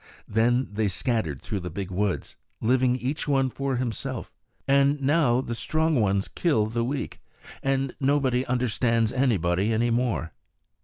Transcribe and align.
Then 0.27 0.67
they 0.71 0.87
scattered 0.87 1.43
through 1.43 1.59
the 1.59 1.69
big 1.69 1.91
woods, 1.91 2.35
living 2.59 2.95
each 2.95 3.27
one 3.27 3.51
for 3.51 3.75
himself; 3.75 4.33
and 4.67 4.99
now 4.99 5.41
the 5.41 5.53
strong 5.53 5.93
ones 5.99 6.27
kill 6.27 6.65
the 6.65 6.83
weak, 6.83 7.21
and 7.61 7.93
nobody 7.99 8.43
understands 8.47 9.13
anybody 9.13 9.71
any 9.71 9.91
more. 9.91 10.31